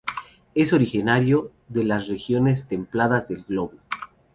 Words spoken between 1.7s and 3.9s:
las regiones templadas del globo.